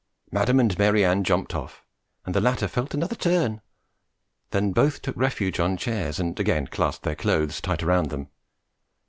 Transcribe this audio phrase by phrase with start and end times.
[0.31, 1.85] Madam and Mary Ann jumped off,
[2.25, 3.61] and the latter felt another "turn";
[4.49, 8.29] then both took refuge on chairs and again clasped their clothes tight round them.